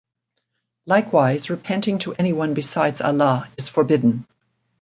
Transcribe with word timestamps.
Likewise 0.87 1.51
repenting 1.51 1.99
to 1.99 2.15
anyone 2.15 2.55
besides 2.55 3.01
Allah 3.01 3.47
is 3.55 3.69
forbidden. 3.69 4.25